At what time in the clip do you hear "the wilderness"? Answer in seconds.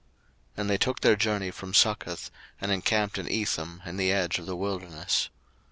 4.47-5.29